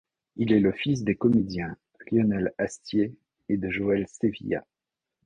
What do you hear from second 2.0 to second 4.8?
Lionnel Astier et de Joëlle Sevilla.